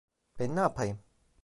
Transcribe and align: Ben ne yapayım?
Ben 0.39 0.55
ne 0.55 0.59
yapayım? 0.59 0.99